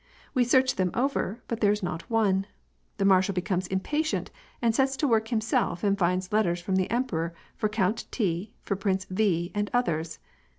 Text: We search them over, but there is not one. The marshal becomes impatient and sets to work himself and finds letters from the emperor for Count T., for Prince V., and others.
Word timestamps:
We 0.33 0.43
search 0.45 0.77
them 0.77 0.89
over, 0.95 1.43
but 1.47 1.61
there 1.61 1.71
is 1.71 1.83
not 1.83 2.09
one. 2.09 2.47
The 2.97 3.05
marshal 3.05 3.35
becomes 3.35 3.67
impatient 3.67 4.31
and 4.59 4.73
sets 4.73 4.97
to 4.97 5.07
work 5.07 5.27
himself 5.27 5.83
and 5.83 5.95
finds 5.95 6.33
letters 6.33 6.59
from 6.59 6.75
the 6.75 6.89
emperor 6.89 7.35
for 7.55 7.69
Count 7.69 8.07
T., 8.09 8.51
for 8.63 8.75
Prince 8.75 9.05
V., 9.11 9.51
and 9.53 9.69
others. 9.75 10.17